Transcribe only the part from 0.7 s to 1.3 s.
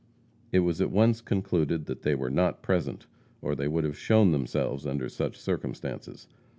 at once